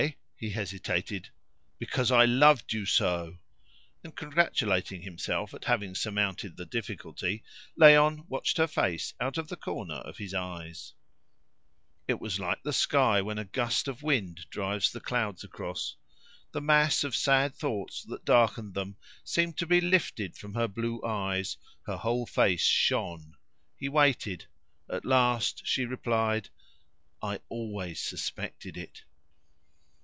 [0.35, 1.29] He hesitated.
[1.77, 3.37] "Because I loved you so!"
[4.03, 7.43] And congratulating himself at having surmounted the difficulty,
[7.79, 10.93] Léon watched her face out of the corner of his eyes.
[12.07, 15.95] It was like the sky when a gust of wind drives the clouds across.
[16.53, 21.03] The mass of sad thoughts that darkened them seemed to be lifted from her blue
[21.03, 23.35] eyes; her whole face shone.
[23.77, 24.47] He waited.
[24.89, 26.49] At last she replied
[27.21, 29.03] "I always suspected it."